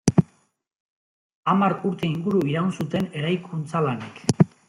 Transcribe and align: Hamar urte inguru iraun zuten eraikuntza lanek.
Hamar 1.53 1.75
urte 1.91 2.09
inguru 2.09 2.41
iraun 2.53 2.73
zuten 2.79 3.07
eraikuntza 3.21 3.85
lanek. 3.89 4.27